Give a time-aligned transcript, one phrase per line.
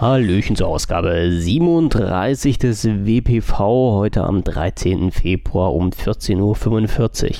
[0.00, 3.58] Hallöchen zur Ausgabe 37 des WPV
[3.96, 5.10] heute am 13.
[5.10, 7.36] Februar um 14.45 Uhr.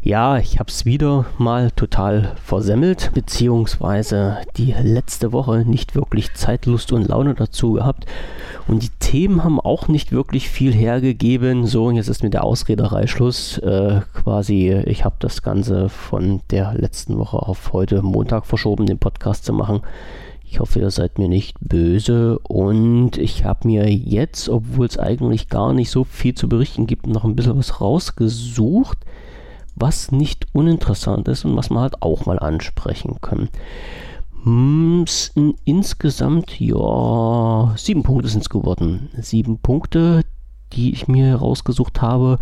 [0.00, 6.66] Ja, ich habe es wieder mal total versemmelt, beziehungsweise die letzte Woche nicht wirklich Zeit,
[6.66, 8.06] Lust und Laune dazu gehabt.
[8.68, 11.66] Und die Themen haben auch nicht wirklich viel hergegeben.
[11.66, 13.58] So, und jetzt ist mit der Ausrederei Schluss.
[13.58, 18.98] Äh, quasi, ich habe das Ganze von der letzten Woche auf heute Montag verschoben, den
[18.98, 19.82] Podcast zu machen.
[20.50, 22.38] Ich hoffe, ihr seid mir nicht böse.
[22.40, 27.06] Und ich habe mir jetzt, obwohl es eigentlich gar nicht so viel zu berichten gibt,
[27.06, 28.98] noch ein bisschen was rausgesucht
[29.80, 33.48] was nicht uninteressant ist und was man halt auch mal ansprechen kann.
[34.44, 35.04] Hm,
[35.64, 39.10] insgesamt, ja, sieben Punkte sind es geworden.
[39.18, 40.22] Sieben Punkte,
[40.72, 42.38] die ich mir herausgesucht habe.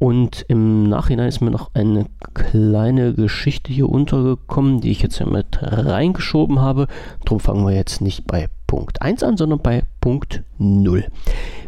[0.00, 5.58] Und im Nachhinein ist mir noch eine kleine Geschichte hier untergekommen, die ich jetzt mit
[5.60, 6.86] reingeschoben habe.
[7.26, 11.04] Darum fangen wir jetzt nicht bei Punkt 1 an, sondern bei Punkt 0.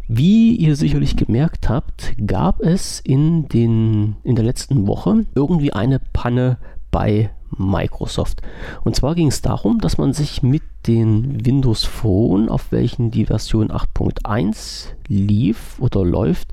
[0.08, 6.00] Wie ihr sicherlich gemerkt habt, gab es in, den, in der letzten Woche irgendwie eine
[6.14, 6.56] Panne
[6.91, 8.41] bei Microsoft.
[8.83, 13.27] Und zwar ging es darum, dass man sich mit den Windows Phone, auf welchen die
[13.27, 16.48] Version 8.1 lief oder läuft,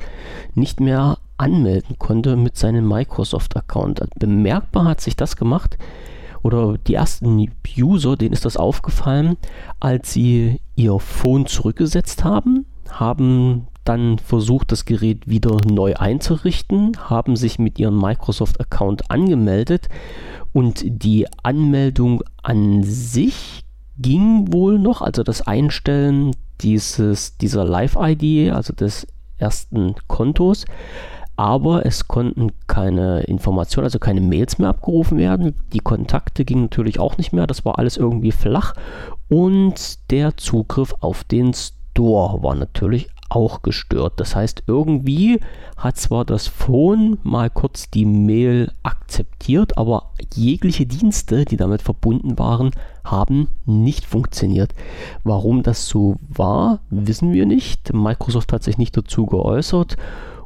[0.55, 4.01] nicht mehr anmelden konnte mit seinem Microsoft-Account.
[4.19, 5.77] Bemerkbar hat sich das gemacht,
[6.41, 9.35] oder die ersten User, denen ist das aufgefallen,
[9.79, 17.35] als sie ihr Phone zurückgesetzt haben haben dann versucht, das Gerät wieder neu einzurichten, haben
[17.35, 19.89] sich mit ihrem Microsoft-Account angemeldet
[20.53, 23.63] und die Anmeldung an sich
[23.97, 30.65] ging wohl noch, also das Einstellen dieses, dieser Live-ID, also des ersten Kontos,
[31.39, 35.55] aber es konnten keine Informationen, also keine Mails mehr abgerufen werden.
[35.71, 38.73] Die Kontakte gingen natürlich auch nicht mehr, das war alles irgendwie flach
[39.29, 44.19] und der Zugriff auf den Store war natürlich auch gestört.
[44.19, 45.39] Das heißt, irgendwie
[45.77, 52.37] hat zwar das Phone mal kurz die Mail akzeptiert, aber jegliche Dienste, die damit verbunden
[52.37, 52.71] waren,
[53.05, 54.73] haben nicht funktioniert.
[55.23, 57.93] Warum das so war, wissen wir nicht.
[57.93, 59.95] Microsoft hat sich nicht dazu geäußert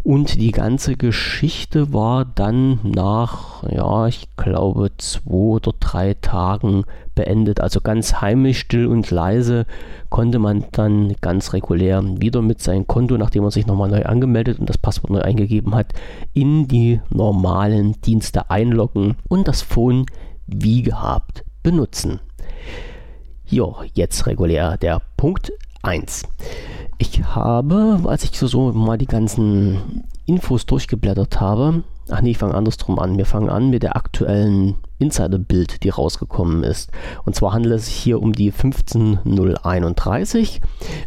[0.03, 6.83] und die ganze Geschichte war dann nach, ja, ich glaube, zwei oder drei Tagen
[7.15, 7.61] beendet.
[7.61, 9.65] Also ganz heimlich, still und leise
[10.09, 14.59] konnte man dann ganz regulär wieder mit seinem Konto, nachdem man sich nochmal neu angemeldet
[14.59, 15.93] und das Passwort neu eingegeben hat,
[16.33, 20.05] in die normalen Dienste einloggen und das Phone
[20.47, 22.19] wie gehabt benutzen.
[23.45, 26.23] Jo, jetzt regulär der Punkt 1.
[27.03, 32.37] Ich habe, als ich so, so mal die ganzen Infos durchgeblättert habe, ach nee, ich
[32.37, 33.17] fange andersrum an.
[33.17, 36.93] Wir fangen an mit der aktuellen Insider-Bild, die rausgekommen ist.
[37.25, 40.61] Und zwar handelt es sich hier um die 15031.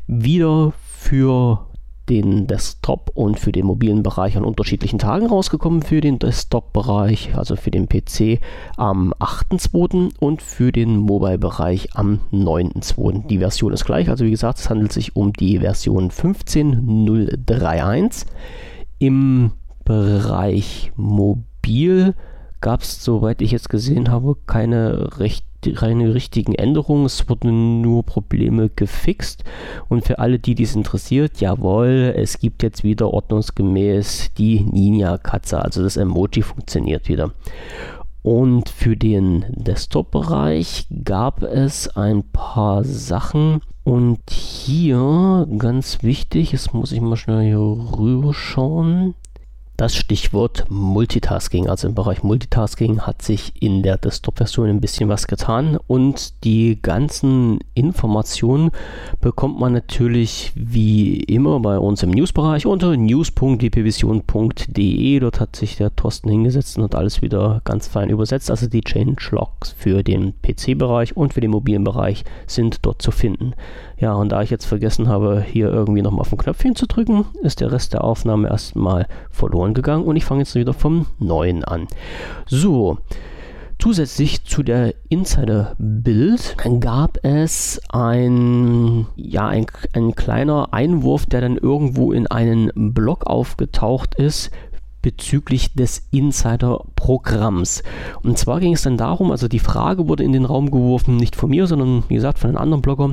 [0.07, 1.67] Wieder für
[2.09, 5.83] den Desktop und für den mobilen Bereich an unterschiedlichen Tagen rausgekommen.
[5.83, 8.41] Für den Desktop-Bereich, also für den PC
[8.77, 10.13] am 8.2.
[10.19, 13.27] und für den Mobile-Bereich am 9.2.
[13.27, 18.27] Die Version ist gleich, also wie gesagt, es handelt sich um die Version 15.031.
[18.99, 19.51] Im
[19.85, 22.15] Bereich Mobil
[22.61, 25.45] gab es, soweit ich jetzt gesehen habe, keine recht
[25.75, 29.45] keine richtigen Änderungen, es wurden nur Probleme gefixt.
[29.89, 35.83] Und für alle, die dies interessiert, jawohl, es gibt jetzt wieder ordnungsgemäß die Ninja-Katze, also
[35.83, 37.33] das Emoji funktioniert wieder.
[38.23, 43.61] Und für den Desktop-Bereich gab es ein paar Sachen.
[43.85, 49.15] Und hier ganz wichtig, jetzt muss ich mal schnell hier rüber schauen
[49.77, 51.69] das Stichwort Multitasking.
[51.69, 56.81] Also im Bereich Multitasking hat sich in der Desktop-Version ein bisschen was getan und die
[56.81, 58.71] ganzen Informationen
[59.21, 65.21] bekommt man natürlich wie immer bei uns im Newsbereich unter news.dpvision.de.
[65.21, 68.51] Dort hat sich der Thorsten hingesetzt und hat alles wieder ganz fein übersetzt.
[68.51, 73.53] Also die Changelogs für den PC-Bereich und für den mobilen Bereich sind dort zu finden.
[73.99, 77.25] Ja, und da ich jetzt vergessen habe, hier irgendwie nochmal auf den Knöpfchen zu drücken,
[77.43, 81.65] ist der Rest der Aufnahme erstmal verloren gegangen und ich fange jetzt wieder vom Neuen
[81.65, 81.87] an.
[82.47, 82.99] So.
[83.79, 92.11] Zusätzlich zu der Insider-Bild gab es ein, ja, ein, ein kleiner Einwurf, der dann irgendwo
[92.13, 94.51] in einen Blog aufgetaucht ist
[95.03, 97.85] bezüglich des Insider-Programms.
[98.25, 101.37] Und zwar ging es dann darum, also die Frage wurde in den Raum geworfen, nicht
[101.37, 103.13] von mir, sondern wie gesagt von einem anderen Blogger,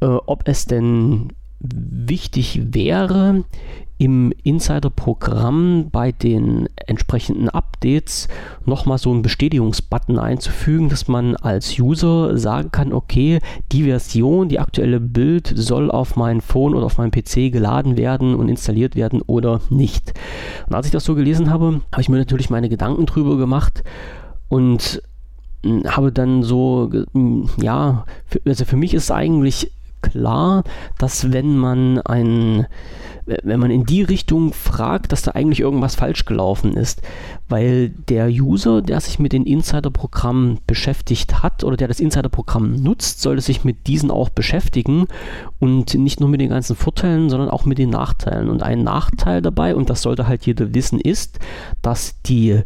[0.00, 3.44] äh, ob es denn wichtig wäre,
[3.98, 8.28] im Insider-Programm bei den entsprechenden Updates
[8.64, 13.40] nochmal so einen Bestätigungsbutton einzufügen, dass man als User sagen kann, okay,
[13.72, 18.36] die Version, die aktuelle Bild soll auf mein Phone oder auf meinem PC geladen werden
[18.36, 20.14] und installiert werden oder nicht.
[20.68, 23.82] Und als ich das so gelesen habe, habe ich mir natürlich meine Gedanken drüber gemacht
[24.48, 25.02] und
[25.64, 28.04] hm, habe dann so, hm, ja,
[28.46, 29.72] also für mich ist eigentlich
[30.02, 30.64] klar,
[30.98, 32.66] dass wenn man ein,
[33.26, 37.02] wenn man in die Richtung fragt, dass da eigentlich irgendwas falsch gelaufen ist,
[37.48, 43.20] weil der User, der sich mit den Insider-Programmen beschäftigt hat oder der das Insider-Programm nutzt,
[43.20, 45.06] sollte sich mit diesen auch beschäftigen
[45.58, 48.48] und nicht nur mit den ganzen Vorteilen, sondern auch mit den Nachteilen.
[48.48, 51.38] Und ein Nachteil dabei, und das sollte halt jeder wissen, ist,
[51.82, 52.62] dass die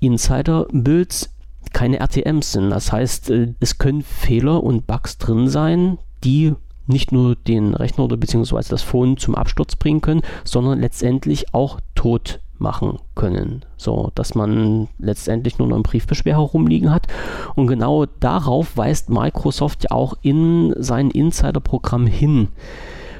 [0.00, 1.30] Insider-Builds
[1.72, 2.70] keine RTMs sind.
[2.70, 6.54] Das heißt, äh, es können Fehler und Bugs drin sein, die
[6.86, 11.80] nicht nur den Rechner oder beziehungsweise das Phone zum Absturz bringen können, sondern letztendlich auch
[11.94, 13.64] tot machen können.
[13.76, 17.08] So, dass man letztendlich nur noch einen Briefbeschwer herumliegen hat.
[17.54, 22.48] Und genau darauf weist Microsoft ja auch in sein Insider-Programm hin.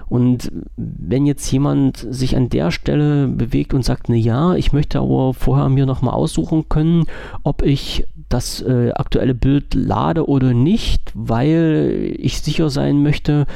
[0.08, 5.00] Und wenn jetzt jemand sich an der Stelle bewegt und sagt, na ja, ich möchte
[5.00, 7.06] aber vorher mir nochmal aussuchen können,
[7.44, 13.46] ob ich das äh, aktuelle Bild lade oder nicht, weil ich sicher sein möchte,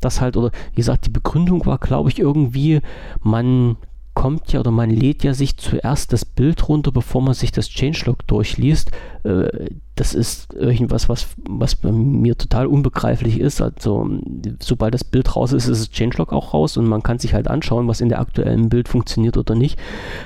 [0.00, 2.80] dass halt, oder wie gesagt, die Begründung war, glaube ich, irgendwie,
[3.22, 3.76] man
[4.14, 7.68] kommt ja oder man lädt ja sich zuerst das Bild runter, bevor man sich das
[7.68, 8.90] Changelog durchliest.
[9.24, 13.62] Äh, das ist irgendwas, was, was bei mir total unbegreiflich ist.
[13.62, 14.06] Also,
[14.60, 17.48] sobald das Bild raus ist, ist das Changelog auch raus und man kann sich halt
[17.48, 19.78] anschauen, was in der aktuellen Bild funktioniert oder nicht.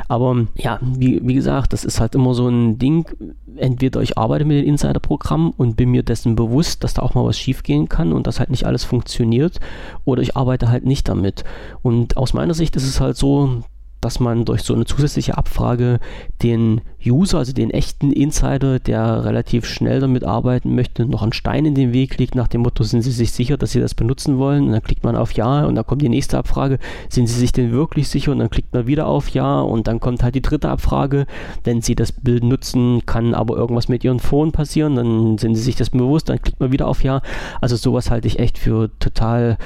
[0.09, 3.07] Aber ja, wie, wie gesagt, das ist halt immer so ein Ding.
[3.55, 7.25] Entweder ich arbeite mit dem Insider-Programm und bin mir dessen bewusst, dass da auch mal
[7.25, 9.61] was schiefgehen kann und dass halt nicht alles funktioniert,
[10.05, 11.45] oder ich arbeite halt nicht damit.
[11.83, 13.63] Und aus meiner Sicht ist es halt so,
[14.01, 16.01] dass man durch so eine zusätzliche Abfrage
[16.43, 21.65] den User, also den echten Insider, der relativ schnell damit arbeiten möchte, noch einen Stein
[21.65, 24.39] in den Weg legt, nach dem Motto, sind Sie sich sicher, dass Sie das benutzen
[24.39, 24.67] wollen?
[24.67, 27.53] Und dann klickt man auf Ja und dann kommt die nächste Abfrage, sind Sie sich
[27.53, 28.33] denn wirklich sicher?
[28.33, 31.27] Und dann klickt man wieder auf Ja und dann kommt halt die dritte Abfrage,
[31.65, 35.63] wenn Sie das Bild nutzen, kann aber irgendwas mit Ihrem Phone passieren, dann sind Sie
[35.63, 37.23] sich das bewusst, dann klickt man wieder auf Ja.
[37.61, 39.59] Also sowas halte ich echt für total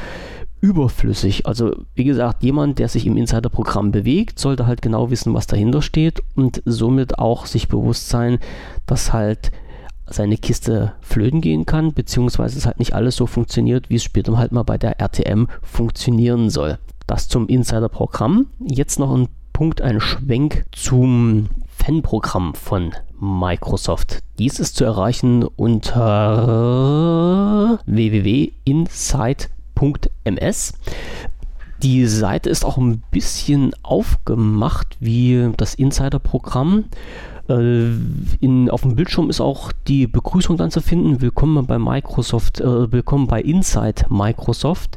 [0.64, 1.46] überflüssig.
[1.46, 5.82] Also wie gesagt, jemand, der sich im Insider-Programm bewegt, sollte halt genau wissen, was dahinter
[5.82, 8.38] steht und somit auch sich bewusst sein,
[8.86, 9.52] dass halt
[10.06, 14.38] seine Kiste flöten gehen kann, beziehungsweise es halt nicht alles so funktioniert, wie es später
[14.38, 16.78] halt mal bei der RTM funktionieren soll.
[17.06, 18.46] Das zum Insider-Programm.
[18.60, 24.20] Jetzt noch ein Punkt, ein Schwenk zum Fan-Programm von Microsoft.
[24.38, 26.48] Dies ist zu erreichen unter
[27.84, 29.53] www.inside.com
[30.24, 30.74] ms.
[31.82, 36.84] Die Seite ist auch ein bisschen aufgemacht wie das Insider-Programm.
[37.48, 37.90] Äh,
[38.40, 41.20] in, auf dem Bildschirm ist auch die Begrüßung dann zu finden.
[41.20, 44.96] Willkommen bei Microsoft, äh, willkommen bei Inside Microsoft.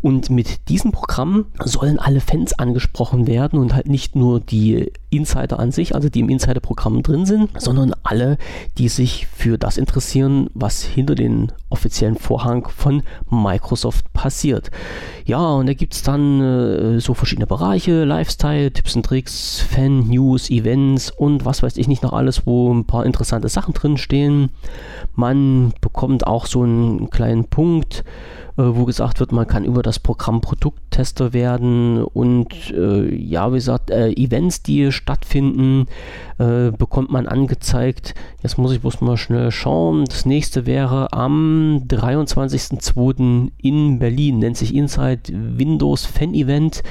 [0.00, 5.58] Und mit diesem Programm sollen alle Fans angesprochen werden und halt nicht nur die Insider
[5.58, 8.38] an sich, also die im Insider-Programm drin sind, sondern alle,
[8.78, 14.70] die sich für das interessieren, was hinter den offiziellen Vorhang von Microsoft passiert.
[15.24, 20.50] Ja, und da gibt es dann äh, so verschiedene Bereiche, Lifestyle, Tipps und Tricks, Fan-News,
[20.50, 24.50] Events und was weiß ich nicht noch alles, wo ein paar interessante Sachen drin stehen.
[25.14, 28.04] Man bekommt auch so einen kleinen Punkt,
[28.56, 33.56] äh, wo gesagt wird, man kann über das Programm Produkttester werden und äh, ja, wie
[33.56, 35.86] gesagt, äh, Events, die stattfinden,
[36.38, 38.14] äh, bekommt man angezeigt.
[38.42, 40.04] Jetzt muss ich bloß mal schnell schauen.
[40.04, 43.52] Das nächste wäre am 23.02.
[43.58, 46.82] in Berlin, nennt sich Inside Windows Fan Event.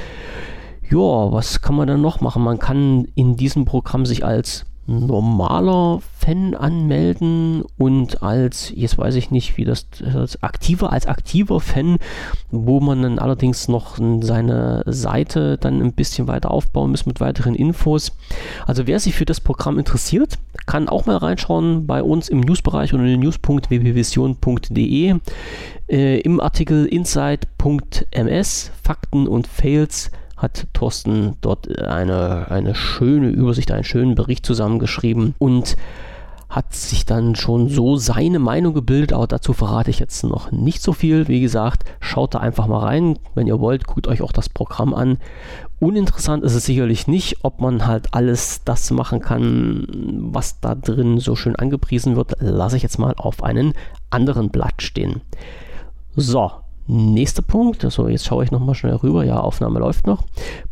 [0.90, 2.44] Ja, was kann man dann noch machen?
[2.44, 4.66] Man kann in diesem Programm sich als
[5.00, 11.60] normaler Fan anmelden und als, jetzt weiß ich nicht, wie das, als aktiver, als aktiver
[11.60, 11.98] Fan,
[12.52, 17.56] wo man dann allerdings noch seine Seite dann ein bisschen weiter aufbauen muss mit weiteren
[17.56, 18.14] Infos.
[18.68, 22.94] Also wer sich für das Programm interessiert, kann auch mal reinschauen bei uns im Newsbereich
[22.94, 25.16] unter news.wwvision.de
[25.90, 33.84] äh, im Artikel insight.ms Fakten und Fails hat Thorsten dort eine, eine schöne Übersicht, einen
[33.84, 35.76] schönen Bericht zusammengeschrieben und
[36.52, 40.82] hat sich dann schon so seine Meinung gebildet, aber dazu verrate ich jetzt noch nicht
[40.82, 41.30] so viel.
[41.30, 43.18] Wie gesagt, schaut da einfach mal rein.
[43.36, 45.18] Wenn ihr wollt, guckt euch auch das Programm an.
[45.80, 49.88] Uninteressant ist es sicherlich nicht, ob man halt alles das machen kann,
[50.34, 52.34] was da drin so schön angepriesen wird.
[52.40, 53.74] Lasse ich jetzt mal auf einen
[54.10, 55.22] anderen Blatt stehen.
[56.18, 56.52] So,
[56.92, 60.24] nächster Punkt, also jetzt schaue ich nochmal schnell rüber, ja, Aufnahme läuft noch.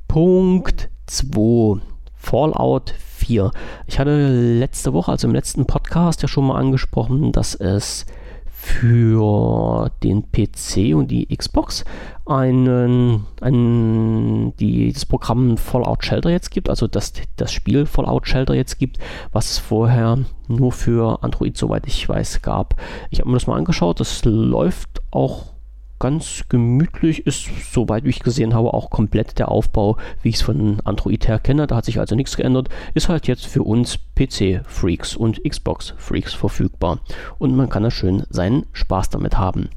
[0.08, 1.80] Punkt 2,
[2.16, 3.52] Fallout 4.
[3.88, 8.06] Ich hatte letzte Woche, also im letzten Podcast ja schon mal angesprochen, dass es
[8.52, 11.86] für den PC und die Xbox
[12.26, 18.54] einen, einen die, das Programm Fallout Shelter jetzt gibt, also das, das Spiel Fallout Shelter
[18.54, 19.00] jetzt gibt,
[19.32, 20.18] was es vorher
[20.50, 22.76] nur für Android, soweit ich weiß, gab.
[23.10, 25.54] Ich habe mir das mal angeschaut, das läuft auch
[26.00, 30.80] ganz gemütlich, ist, soweit ich gesehen habe, auch komplett der Aufbau, wie ich es von
[30.84, 31.68] Android her kenne.
[31.68, 32.70] Da hat sich also nichts geändert.
[32.94, 37.00] Ist halt jetzt für uns PC-Freaks und Xbox-Freaks verfügbar.
[37.38, 39.70] Und man kann da schön seinen Spaß damit haben.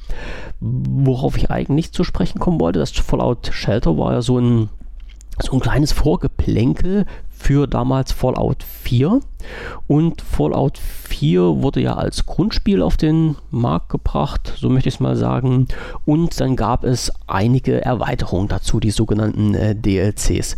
[0.61, 4.69] Worauf ich eigentlich zu sprechen kommen wollte, das Fallout Shelter war ja so ein
[5.41, 7.07] so ein kleines Vorgeplänkel
[7.43, 9.21] für damals Fallout 4.
[9.89, 15.01] Und Fallout 4 wurde ja als Grundspiel auf den Markt gebracht, so möchte ich es
[15.01, 15.67] mal sagen.
[16.07, 20.55] Und dann gab es einige Erweiterungen dazu, die sogenannten äh, DLCs.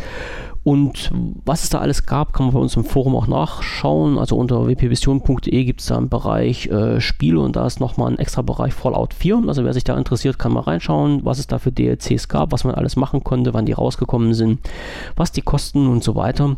[0.65, 1.13] Und
[1.45, 4.19] was es da alles gab, kann man bei uns im Forum auch nachschauen.
[4.19, 8.19] Also unter wpvision.de gibt es da einen Bereich äh, Spiele und da ist nochmal ein
[8.19, 9.43] extra Bereich Fallout 4.
[9.47, 12.65] Also wer sich da interessiert, kann mal reinschauen, was es da für DLCs gab, was
[12.65, 14.59] man alles machen konnte, wann die rausgekommen sind,
[15.17, 16.57] was die kosten und so weiter.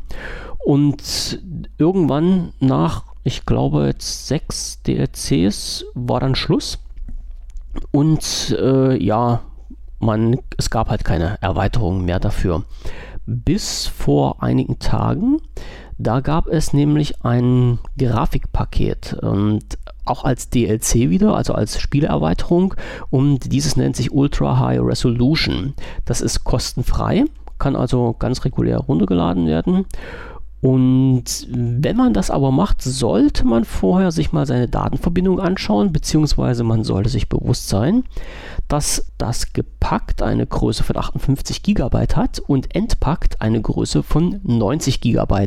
[0.64, 1.42] Und
[1.76, 6.78] irgendwann nach, ich glaube jetzt sechs DLCs, war dann Schluss.
[7.90, 9.40] Und äh, ja,
[9.98, 12.62] man, es gab halt keine Erweiterung mehr dafür
[13.26, 15.38] bis vor einigen Tagen.
[15.98, 22.74] Da gab es nämlich ein Grafikpaket und auch als DLC wieder, also als Spielerweiterung.
[23.10, 25.74] Und dieses nennt sich Ultra High Resolution.
[26.04, 27.24] Das ist kostenfrei,
[27.58, 29.86] kann also ganz regulär runtergeladen werden.
[30.66, 36.64] Und wenn man das aber macht, sollte man vorher sich mal seine Datenverbindung anschauen, beziehungsweise
[36.64, 38.02] man sollte sich bewusst sein,
[38.66, 45.00] dass das gepackt eine Größe von 58 GB hat und entpackt eine Größe von 90
[45.00, 45.46] GB.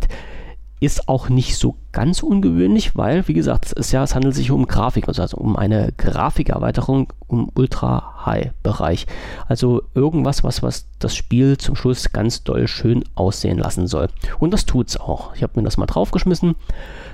[0.81, 4.51] Ist auch nicht so ganz ungewöhnlich, weil, wie gesagt, es, ist ja, es handelt sich
[4.51, 9.05] um Grafik, also, also um eine Grafikerweiterung im Ultra-High-Bereich.
[9.47, 14.07] Also irgendwas, was, was das Spiel zum Schluss ganz doll schön aussehen lassen soll.
[14.39, 15.35] Und das tut es auch.
[15.35, 16.55] Ich habe mir das mal draufgeschmissen,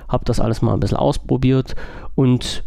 [0.08, 1.76] habe das alles mal ein bisschen ausprobiert
[2.14, 2.64] und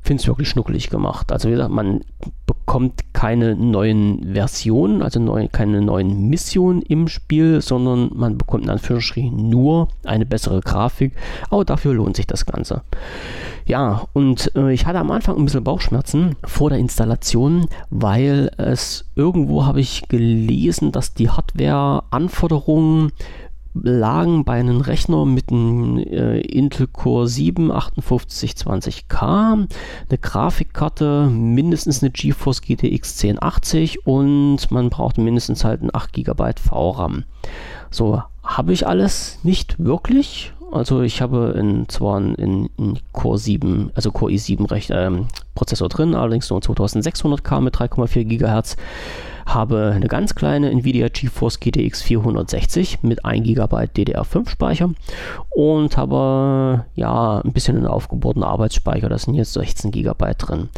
[0.00, 1.30] finde es wirklich schnuckelig gemacht.
[1.30, 2.00] Also wie gesagt, man
[2.46, 8.70] bekommt keine neuen Versionen, also neu, keine neuen Missionen im Spiel, sondern man bekommt in
[8.70, 11.12] Anführungsstrichen nur eine bessere Grafik,
[11.48, 12.82] aber dafür lohnt sich das Ganze.
[13.64, 19.04] Ja, und äh, ich hatte am Anfang ein bisschen Bauchschmerzen vor der Installation, weil es
[19.14, 23.12] irgendwo habe ich gelesen, dass die Hardware-Anforderungen
[23.74, 29.68] lagen bei einem Rechner mit einem äh, Intel Core 7 5820K,
[30.08, 36.52] eine Grafikkarte, mindestens eine GeForce GTX 1080 und man braucht mindestens halt ein 8 GB
[36.62, 37.24] VRAM.
[37.90, 40.52] So, habe ich alles nicht wirklich.
[40.70, 45.90] Also ich habe in, zwar einen, einen Core 7, also Core i7 Rech ähm, Prozessor
[45.90, 48.76] drin, allerdings nur 2600K mit 3,4 GHz
[49.54, 54.90] habe eine ganz kleine Nvidia GeForce GTX 460 mit 1 GB DDR5 Speicher
[55.50, 60.68] und habe ja ein bisschen einen aufgebohrten Arbeitsspeicher, da sind jetzt 16 GB drin.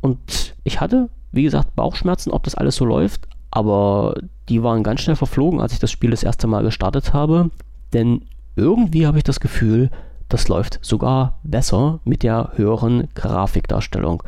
[0.00, 4.14] Und ich hatte, wie gesagt, Bauchschmerzen, ob das alles so läuft, aber
[4.48, 7.50] die waren ganz schnell verflogen, als ich das Spiel das erste Mal gestartet habe,
[7.92, 8.22] denn
[8.56, 9.90] irgendwie habe ich das Gefühl,
[10.28, 14.22] das läuft sogar besser mit der höheren Grafikdarstellung.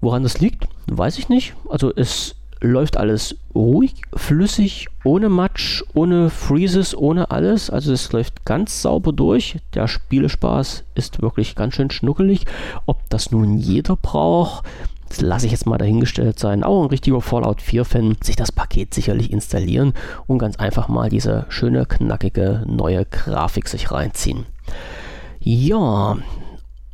[0.00, 1.54] Woran das liegt, weiß ich nicht.
[1.68, 7.70] Also es läuft alles ruhig, flüssig, ohne Matsch, ohne Freezes, ohne alles.
[7.70, 9.58] Also es läuft ganz sauber durch.
[9.74, 12.46] Der Spielespaß ist wirklich ganz schön schnuckelig.
[12.86, 14.64] Ob das nun jeder braucht,
[15.20, 16.64] lasse ich jetzt mal dahingestellt sein.
[16.64, 19.92] Auch ein richtiger Fallout 4-Fan sich das Paket sicherlich installieren
[20.26, 24.46] und ganz einfach mal diese schöne, knackige neue Grafik sich reinziehen.
[25.38, 26.16] Ja,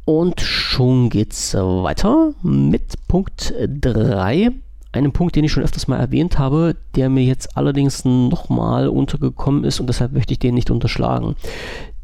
[0.04, 4.50] und schon geht's weiter mit Punkt 3
[4.92, 9.64] einem Punkt, den ich schon öfters mal erwähnt habe, der mir jetzt allerdings nochmal untergekommen
[9.64, 11.36] ist und deshalb möchte ich den nicht unterschlagen.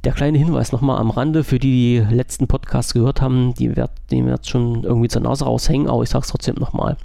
[0.05, 3.90] Der kleine Hinweis nochmal am Rande für die, die letzten Podcasts gehört haben, die werden
[4.11, 6.97] jetzt schon irgendwie zur Nase raushängen, aber ich sage es trotzdem nochmal.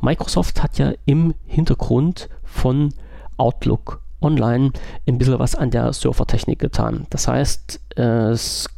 [0.00, 2.92] Microsoft hat ja im Hintergrund von
[3.36, 4.72] Outlook Online
[5.06, 7.06] ein bisschen was an der Surfertechnik getan.
[7.10, 8.68] Das heißt, es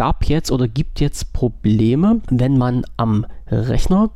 [0.00, 4.08] gab jetzt oder gibt jetzt Probleme, wenn man am Rechner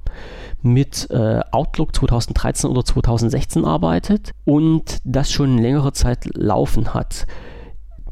[0.62, 7.26] mit äh, Outlook 2013 oder 2016 arbeitet und das schon längere Zeit laufen hat.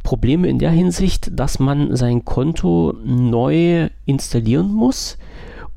[0.03, 5.17] Probleme in der Hinsicht, dass man sein Konto neu installieren muss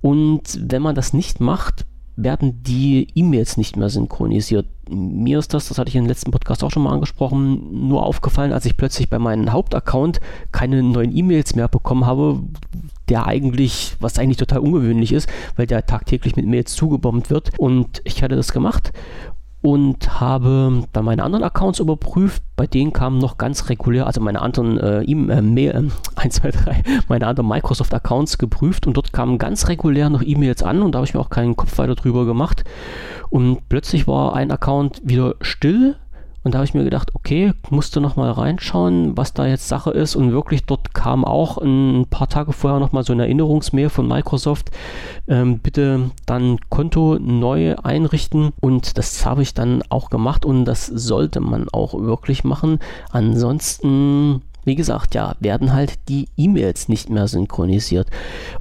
[0.02, 1.86] und wenn man das nicht macht,
[2.16, 4.68] werden die E-Mails nicht mehr synchronisiert.
[4.90, 8.54] Mir ist das, das hatte ich den letzten Podcast auch schon mal angesprochen, nur aufgefallen,
[8.54, 10.20] als ich plötzlich bei meinem Hauptaccount
[10.52, 12.42] keine neuen E-Mails mehr bekommen habe,
[13.10, 17.52] der eigentlich, was eigentlich total ungewöhnlich ist, weil der tagtäglich mit Mails zugebombt wird.
[17.58, 18.94] Und ich hatte das gemacht
[19.66, 22.44] und habe dann meine anderen Accounts überprüft.
[22.56, 26.84] Bei denen kamen noch ganz regulär, also meine anderen äh, e äh, 1, 2, 3,
[27.08, 31.08] meine anderen Microsoft-Accounts geprüft und dort kamen ganz regulär noch E-Mails an und da habe
[31.08, 32.64] ich mir auch keinen Kopf weiter drüber gemacht.
[33.32, 35.96] Und plötzlich war ein Account wieder still
[36.46, 39.90] und da habe ich mir gedacht, okay, musste noch mal reinschauen, was da jetzt Sache
[39.90, 40.16] ist.
[40.16, 44.08] Und wirklich dort kam auch ein paar Tage vorher noch mal so eine Erinnerungsmail von
[44.08, 44.70] Microsoft.
[45.28, 48.52] Ähm, bitte dann Konto neu einrichten.
[48.62, 52.78] Und das habe ich dann auch gemacht und das sollte man auch wirklich machen.
[53.10, 58.10] Ansonsten wie gesagt, ja, werden halt die E-Mails nicht mehr synchronisiert.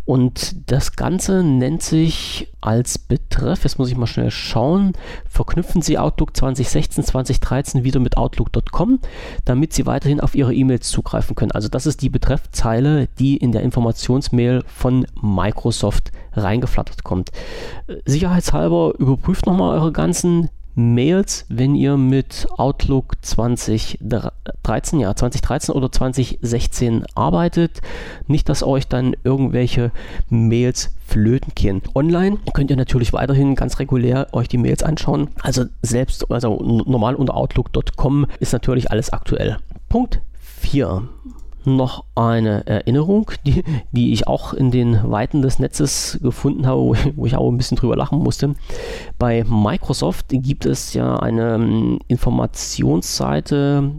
[0.04, 4.92] Und das Ganze nennt sich als Betreff, jetzt muss ich mal schnell schauen,
[5.28, 9.00] verknüpfen Sie Outlook 2016, 2013 wieder mit Outlook.com,
[9.44, 11.52] damit Sie weiterhin auf Ihre E-Mails zugreifen können.
[11.52, 17.30] Also das ist die Betreffzeile, die in der Informationsmail von Microsoft reingeflattert kommt.
[18.04, 27.04] Sicherheitshalber überprüft nochmal eure ganzen Mails, wenn ihr mit Outlook 2013, ja 2013 oder 2016
[27.14, 27.80] arbeitet.
[28.26, 29.92] Nicht, dass euch dann irgendwelche
[30.28, 31.82] Mails flöten gehen.
[31.94, 35.28] Online könnt ihr natürlich weiterhin ganz regulär euch die Mails anschauen.
[35.42, 39.58] Also selbst, also normal unter outlook.com ist natürlich alles aktuell.
[39.88, 41.02] Punkt 4
[41.66, 47.26] noch eine Erinnerung, die, die ich auch in den Weiten des Netzes gefunden habe, wo
[47.26, 48.54] ich, auch ein bisschen drüber lachen musste.
[49.18, 53.92] Bei Microsoft gibt es ja eine ähm, Informationsseite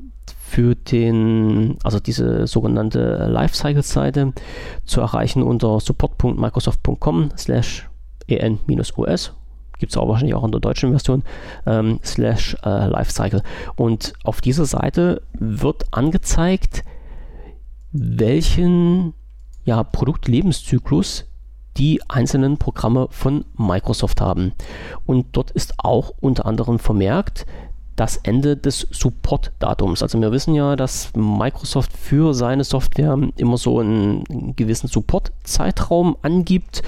[0.48, 4.34] für den, also diese sogenannte Lifecycle-Seite
[4.86, 7.90] zu erreichen unter support.microsoft.com slash
[8.28, 9.34] en-us
[9.78, 11.24] gibt es auch wahrscheinlich auch in der deutschen Version,
[11.66, 13.44] ähm, slash äh, Lifecycle.
[13.76, 16.84] Und auf dieser Seite wird angezeigt,
[17.96, 19.14] welchen
[19.64, 21.26] ja, Produktlebenszyklus
[21.78, 24.54] die einzelnen Programme von Microsoft haben.
[25.06, 27.46] Und dort ist auch unter anderem vermerkt
[27.96, 30.04] das Ende des Support-Datums.
[30.04, 36.84] Also wir wissen ja, dass Microsoft für seine Software immer so einen gewissen Support-Zeitraum angibt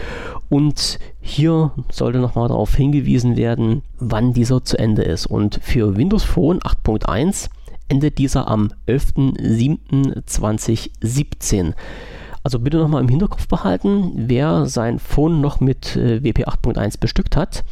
[0.49, 5.27] und hier sollte nochmal darauf hingewiesen werden, wann dieser zu Ende ist.
[5.27, 7.49] Und für Windows Phone 8.1
[7.87, 11.73] endet dieser am 11.07.2017.
[12.43, 17.35] Also bitte nochmal im Hinterkopf behalten, wer sein Phone noch mit äh, WP 8.1 bestückt
[17.35, 17.63] hat,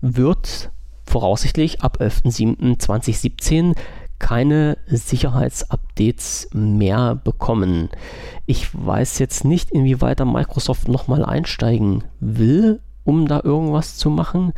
[0.00, 0.70] wird
[1.04, 3.76] voraussichtlich ab 11.07.2017
[4.18, 7.88] keine Sicherheitsupdates mehr bekommen.
[8.46, 14.52] Ich weiß jetzt nicht, inwieweit da Microsoft nochmal einsteigen will, um da irgendwas zu machen.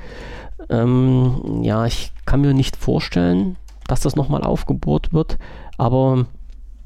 [0.69, 3.57] Ähm, ja, ich kann mir nicht vorstellen,
[3.91, 5.39] dass das nochmal aufgebohrt wird.
[5.77, 6.27] Aber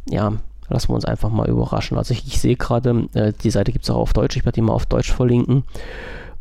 [0.08, 0.32] ja,
[0.68, 1.98] lassen wir uns einfach mal überraschen.
[1.98, 4.36] Also ich, ich sehe gerade, äh, die Seite gibt es auch auf Deutsch.
[4.36, 5.64] Ich werde die mal auf Deutsch verlinken.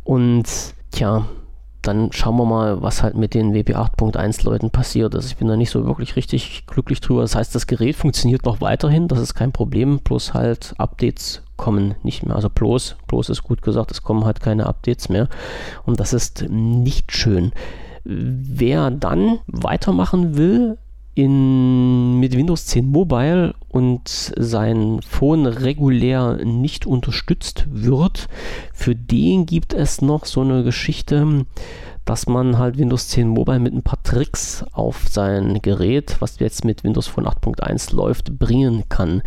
[0.04, 0.46] Und
[0.92, 1.26] tja,
[1.82, 5.14] dann schauen wir mal, was halt mit den WP 8.1 Leuten passiert.
[5.16, 7.22] Also ich bin da nicht so wirklich richtig glücklich drüber.
[7.22, 11.96] Das heißt, das Gerät funktioniert noch weiterhin, das ist kein Problem, bloß halt Updates kommen
[12.04, 12.36] nicht mehr.
[12.36, 15.28] Also bloß, bloß ist gut gesagt, es kommen halt keine Updates mehr.
[15.86, 17.52] Und das ist nicht schön.
[18.06, 20.78] Wer dann weitermachen will
[21.16, 28.28] in, mit Windows 10 Mobile und sein Phone regulär nicht unterstützt wird,
[28.74, 31.46] für den gibt es noch so eine Geschichte,
[32.06, 36.66] dass man halt Windows 10 Mobile mit ein paar Tricks auf sein Gerät, was jetzt
[36.66, 39.22] mit Windows Phone 8.1 läuft, bringen kann.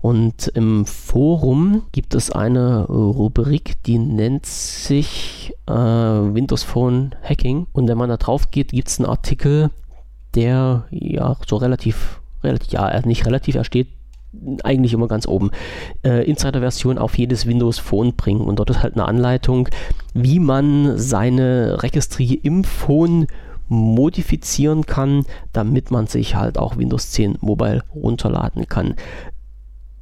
[0.00, 7.66] Und im Forum gibt es eine Rubrik, die nennt sich äh, Windows Phone Hacking.
[7.72, 9.70] Und wenn man da drauf geht, gibt es einen Artikel,
[10.34, 13.88] der ja so relativ, relativ, ja, nicht relativ, er steht
[14.64, 15.50] eigentlich immer ganz oben.
[16.02, 18.40] Äh, Insider-Version auf jedes Windows Phone bringen.
[18.40, 19.68] Und dort ist halt eine Anleitung,
[20.12, 23.28] wie man seine Registrie im Phone
[23.68, 28.96] modifizieren kann, damit man sich halt auch Windows 10 Mobile runterladen kann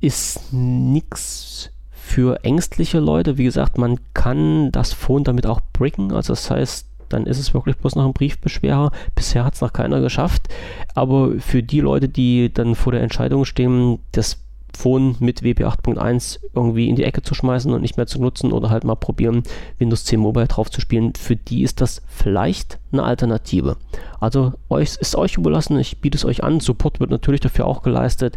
[0.03, 3.38] ist nichts für ängstliche Leute.
[3.38, 6.12] Wie gesagt, man kann das Phone damit auch bricken.
[6.12, 8.90] Also das heißt, dann ist es wirklich bloß noch ein Briefbeschwerer.
[9.14, 10.48] Bisher hat es noch keiner geschafft.
[10.94, 14.38] Aber für die Leute, die dann vor der Entscheidung stehen, das
[14.77, 18.53] Phone mit WP 8.1 irgendwie in die Ecke zu schmeißen und nicht mehr zu nutzen
[18.53, 19.42] oder halt mal probieren,
[19.79, 21.14] Windows 10 Mobile drauf zu spielen.
[21.14, 23.77] Für die ist das vielleicht eine Alternative.
[24.20, 26.61] Also euch, ist euch überlassen, ich biete es euch an.
[26.61, 28.37] Support wird natürlich dafür auch geleistet.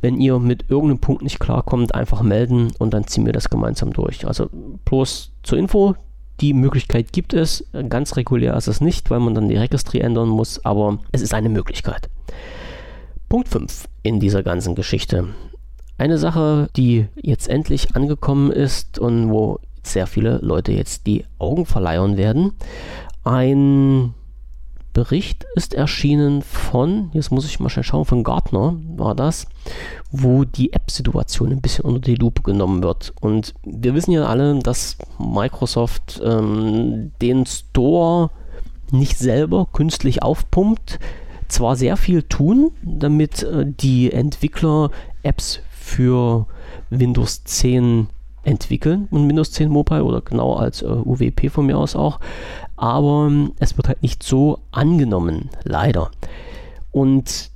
[0.00, 3.92] Wenn ihr mit irgendeinem Punkt nicht klarkommt, einfach melden und dann ziehen wir das gemeinsam
[3.92, 4.26] durch.
[4.26, 4.48] Also
[4.84, 5.96] bloß zur Info,
[6.40, 10.28] Die Möglichkeit gibt es, ganz regulär ist es nicht, weil man dann die Registry ändern
[10.28, 12.10] muss, aber es ist eine Möglichkeit.
[13.28, 15.28] Punkt 5 in dieser ganzen Geschichte.
[15.98, 21.64] Eine Sache, die jetzt endlich angekommen ist und wo sehr viele Leute jetzt die Augen
[21.64, 22.52] verleihen werden.
[23.24, 24.14] Ein
[24.96, 29.46] Bericht ist erschienen von, jetzt muss ich mal schnell schauen, von Gartner war das,
[30.10, 33.12] wo die App-Situation ein bisschen unter die Lupe genommen wird.
[33.20, 38.30] Und wir wissen ja alle, dass Microsoft ähm, den Store
[38.90, 40.98] nicht selber künstlich aufpumpt,
[41.46, 44.90] zwar sehr viel tun, damit äh, die Entwickler
[45.22, 46.46] Apps für
[46.88, 48.08] Windows 10
[48.44, 52.18] entwickeln und Windows 10 Mobile oder genau als äh, UWP von mir aus auch.
[52.76, 56.10] Aber ähm, es wird halt nicht so angenommen, leider.
[56.90, 57.50] Und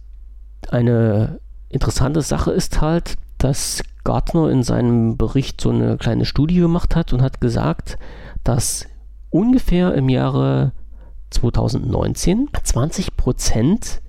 [0.71, 6.97] eine interessante Sache ist halt, dass Gartner in seinem Bericht so eine kleine Studie gemacht
[6.97, 7.99] hat und hat gesagt,
[8.45, 8.87] dass
[9.31, 10.73] ungefähr im Jahre
[11.31, 14.03] 2019 20 Prozent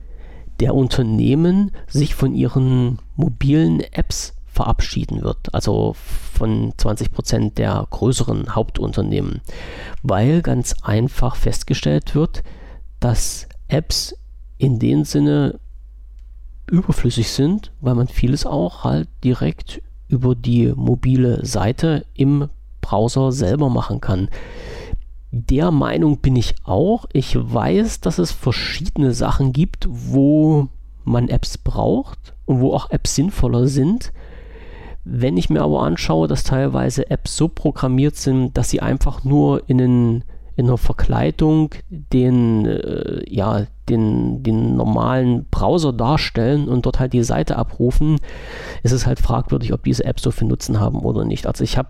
[0.59, 8.53] der Unternehmen sich von ihren mobilen Apps verabschieden wird, also von 20 Prozent der größeren
[8.53, 9.41] Hauptunternehmen,
[10.03, 12.43] weil ganz einfach festgestellt wird,
[12.99, 14.15] dass Apps
[14.59, 15.59] in dem Sinne
[16.69, 22.49] überflüssig sind, weil man vieles auch halt direkt über die mobile Seite im
[22.81, 24.29] Browser selber machen kann.
[25.31, 27.05] Der Meinung bin ich auch.
[27.13, 30.67] Ich weiß, dass es verschiedene Sachen gibt, wo
[31.03, 34.13] man Apps braucht und wo auch Apps sinnvoller sind.
[35.03, 39.67] Wenn ich mir aber anschaue, dass teilweise Apps so programmiert sind, dass sie einfach nur
[39.67, 40.23] in, einen,
[40.55, 47.23] in einer Verkleidung den, äh, ja, den, den normalen Browser darstellen und dort halt die
[47.23, 48.17] Seite abrufen,
[48.83, 51.47] ist es halt fragwürdig, ob diese Apps so viel Nutzen haben oder nicht.
[51.47, 51.89] Also ich habe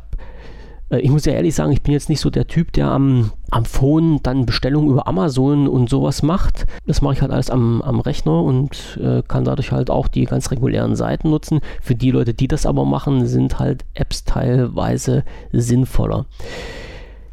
[0.91, 3.31] äh, ich muss ja ehrlich sagen, ich bin jetzt nicht so der Typ, der am,
[3.51, 6.65] am Phone dann Bestellungen über Amazon und sowas macht.
[6.87, 10.25] Das mache ich halt alles am, am Rechner und äh, kann dadurch halt auch die
[10.25, 11.59] ganz regulären Seiten nutzen.
[11.81, 16.25] Für die Leute, die das aber machen, sind halt Apps teilweise sinnvoller.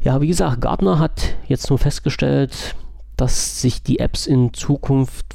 [0.01, 2.75] Ja, wie gesagt, Gartner hat jetzt nur festgestellt,
[3.15, 5.25] dass sich die Apps in Zukunft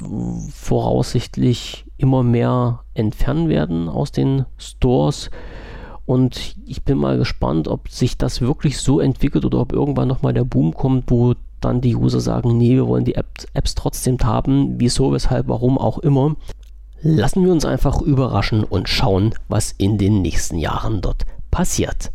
[0.51, 5.29] voraussichtlich immer mehr entfernen werden aus den Stores.
[6.05, 10.33] Und ich bin mal gespannt, ob sich das wirklich so entwickelt oder ob irgendwann nochmal
[10.33, 14.19] der Boom kommt, wo dann die User sagen, nee, wir wollen die Apps, Apps trotzdem
[14.23, 16.35] haben, wieso, weshalb, warum auch immer.
[17.01, 22.11] Lassen wir uns einfach überraschen und schauen, was in den nächsten Jahren dort passiert.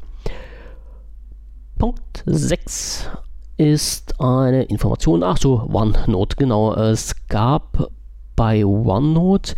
[1.78, 3.08] Punkt 6
[3.56, 6.74] ist eine Information, ach so, OneNote, genau.
[6.74, 7.90] Es gab
[8.36, 9.54] bei OneNote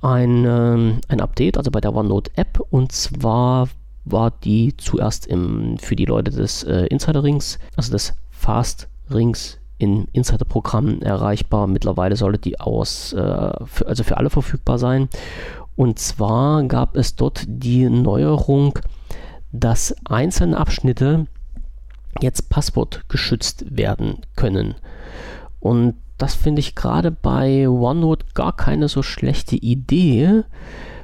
[0.00, 2.60] ein, ähm, ein Update, also bei der OneNote-App.
[2.70, 3.68] Und zwar
[4.04, 11.00] war die zuerst im, für die Leute des äh, Insider-Rings, also des Fast-Rings im Insider-Programm
[11.02, 11.66] erreichbar.
[11.66, 15.08] Mittlerweile sollte die aus, äh, für, also für alle verfügbar sein.
[15.76, 18.78] Und zwar gab es dort die Neuerung,
[19.52, 21.26] dass einzelne Abschnitte
[22.20, 24.74] jetzt passwortgeschützt werden können.
[25.60, 30.42] Und das finde ich gerade bei OneNote gar keine so schlechte Idee.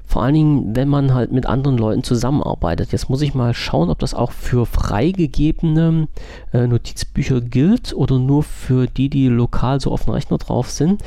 [0.05, 2.93] Vor allen Dingen, wenn man halt mit anderen Leuten zusammenarbeitet.
[2.93, 6.07] Jetzt muss ich mal schauen, ob das auch für freigegebene
[6.53, 11.03] äh, Notizbücher gilt oder nur für die, die lokal so auf dem Rechner drauf sind.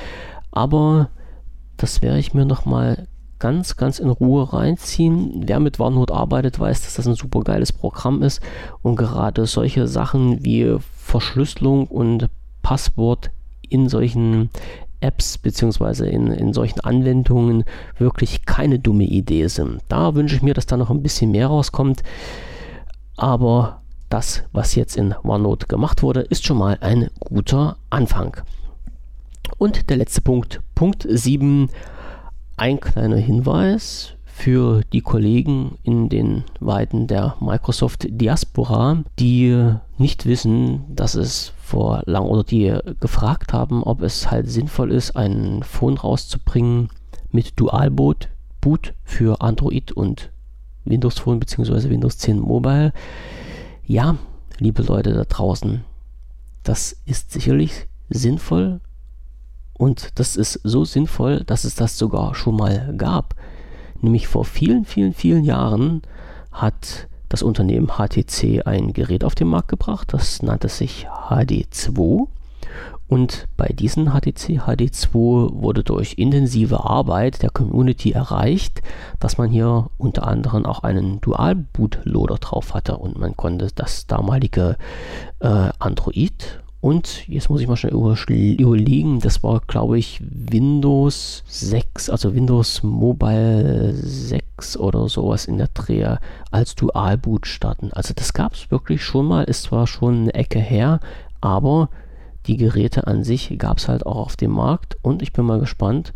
[0.52, 1.10] Aber
[1.78, 5.44] das werde ich mir nochmal ganz, ganz in Ruhe reinziehen.
[5.46, 8.42] Wer mit OneNote arbeitet, weiß, dass das ein super geiles Programm ist
[8.82, 12.28] und gerade solche Sachen wie Verschlüsselung und
[12.64, 13.30] Passwort
[13.70, 14.50] in solchen
[15.02, 17.64] Apps beziehungsweise in, in solchen Anwendungen
[17.98, 19.82] wirklich keine dumme Idee sind.
[19.88, 22.04] Da wünsche ich mir, dass da noch ein bisschen mehr rauskommt.
[23.16, 28.38] Aber das, was jetzt in OneNote gemacht wurde, ist schon mal ein guter Anfang.
[29.58, 31.70] Und der letzte Punkt, Punkt 7,
[32.58, 40.96] ein kleiner Hinweis für die Kollegen in den Weiten der Microsoft Diaspora, die nicht wissen,
[40.96, 45.98] dass es vor lang oder die gefragt haben, ob es halt sinnvoll ist, ein Phone
[45.98, 46.88] rauszubringen
[47.32, 48.30] mit Dualboot
[48.62, 50.32] Boot für Android und
[50.86, 51.90] Windows Phone bzw.
[51.90, 52.94] Windows 10 Mobile.
[53.86, 54.18] Ja,
[54.58, 55.84] liebe Leute da draußen,
[56.64, 58.80] das ist sicherlich sinnvoll
[59.74, 63.36] und das ist so sinnvoll, dass es das sogar schon mal gab.
[64.02, 66.02] Nämlich vor vielen, vielen, vielen Jahren
[66.52, 72.28] hat das Unternehmen HTC ein Gerät auf den Markt gebracht, das nannte sich HD2
[73.08, 78.82] Und bei diesen HTC HD2 wurde durch intensive Arbeit der Community erreicht,
[79.20, 82.98] dass man hier unter anderem auch einen Dual-Bootloader drauf hatte.
[82.98, 84.76] Und man konnte das damalige
[85.40, 92.10] äh, Android und jetzt muss ich mal schnell überlegen, das war glaube ich Windows 6,
[92.10, 96.16] also Windows Mobile 6 oder sowas in der Dreh
[96.52, 97.92] als Dualboot starten.
[97.92, 101.02] Also das gab es wirklich schon mal, ist zwar schon eine Ecke her,
[101.42, 101.90] aber
[102.46, 105.60] die Geräte an sich gab es halt auch auf dem Markt und ich bin mal
[105.60, 106.14] gespannt,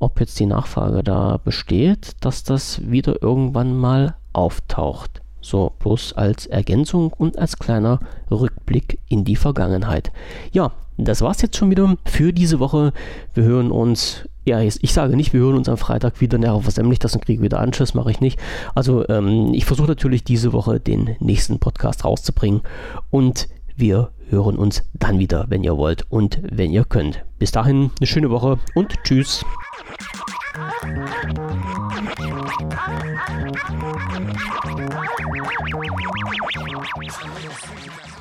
[0.00, 5.22] ob jetzt die Nachfrage da besteht, dass das wieder irgendwann mal auftaucht.
[5.44, 10.10] So, bloß als Ergänzung und als kleiner Rückblick in die Vergangenheit.
[10.52, 12.94] Ja, das war's jetzt schon wieder für diese Woche.
[13.34, 16.38] Wir hören uns, ja, ich sage nicht, wir hören uns am Freitag wieder.
[16.38, 18.40] Ne, versemmle ich das und kriege wieder Anschluss, mache ich nicht.
[18.74, 22.62] Also, ähm, ich versuche natürlich diese Woche den nächsten Podcast rauszubringen
[23.10, 27.22] und wir hören uns dann wieder, wenn ihr wollt und wenn ihr könnt.
[27.38, 29.44] Bis dahin eine schöne Woche und tschüss.
[36.92, 38.13] Música